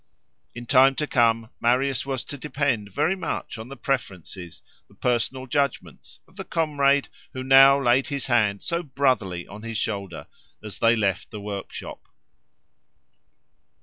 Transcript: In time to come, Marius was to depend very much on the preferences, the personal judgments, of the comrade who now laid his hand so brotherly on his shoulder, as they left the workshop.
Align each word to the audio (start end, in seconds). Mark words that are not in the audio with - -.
In 0.55 0.65
time 0.65 0.95
to 0.95 1.05
come, 1.05 1.51
Marius 1.59 2.07
was 2.07 2.23
to 2.23 2.35
depend 2.35 2.91
very 2.91 3.15
much 3.15 3.59
on 3.59 3.67
the 3.67 3.77
preferences, 3.77 4.63
the 4.87 4.95
personal 4.95 5.45
judgments, 5.45 6.19
of 6.27 6.37
the 6.37 6.43
comrade 6.43 7.07
who 7.33 7.43
now 7.43 7.79
laid 7.79 8.07
his 8.07 8.25
hand 8.25 8.63
so 8.63 8.81
brotherly 8.81 9.45
on 9.47 9.61
his 9.61 9.77
shoulder, 9.77 10.25
as 10.63 10.79
they 10.79 10.95
left 10.95 11.29
the 11.29 11.39
workshop. 11.39 12.07